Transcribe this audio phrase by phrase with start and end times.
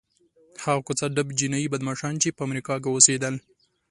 [0.63, 3.35] هغه کوڅه ډب جنایي بدماشان چې په امریکا کې اوسېدل.